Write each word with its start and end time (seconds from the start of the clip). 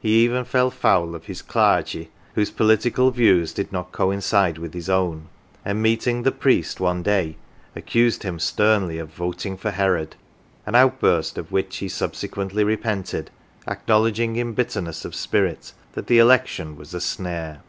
He 0.00 0.22
even 0.22 0.44
fell 0.44 0.70
foul 0.70 1.16
of 1.16 1.24
his" 1.24 1.42
clargy" 1.52 2.10
whose 2.36 2.52
political 2.52 3.10
views 3.10 3.52
did 3.52 3.72
not 3.72 3.90
coincide 3.90 4.58
with 4.58 4.74
his 4.74 4.88
own, 4.88 5.26
and 5.64 5.82
meeting 5.82 6.22
the 6.22 6.30
priest 6.30 6.78
one 6.78 7.02
day 7.02 7.34
accused 7.74 8.22
him 8.22 8.38
sternly 8.38 8.96
of" 8.98 9.08
voting 9.18 9.56
for 9.56 9.72
Herod, 9.72 10.14
11 10.68 10.68
an 10.68 10.74
outburst 10.76 11.36
of 11.36 11.50
which 11.50 11.78
he 11.78 11.88
subsequently 11.88 12.62
repented, 12.62 13.32
acknow 13.66 14.04
ledging 14.04 14.36
in 14.36 14.52
bitterness 14.52 15.04
of 15.04 15.16
spirit 15.16 15.72
that 15.94 16.06
the 16.06 16.20
election 16.20 16.76
was 16.76 16.94
a" 16.94 17.00
snare."" 17.16 17.60